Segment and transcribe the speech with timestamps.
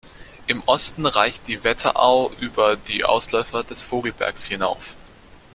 [0.47, 4.95] Im Osten reicht die Wetterau über die Ausläufer des Vogelsbergs hinauf.